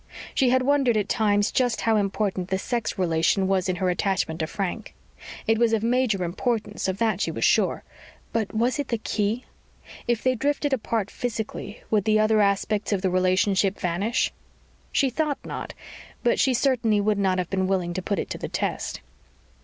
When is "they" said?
10.23-10.33